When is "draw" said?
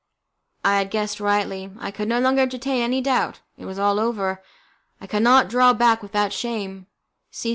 5.47-5.73